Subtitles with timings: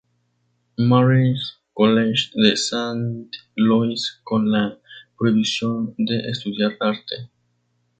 [0.79, 4.79] Mary's College de Saint Louis con la
[5.15, 7.29] prohibición de estudiar arte.